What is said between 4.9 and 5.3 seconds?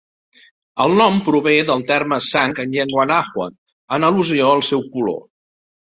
color.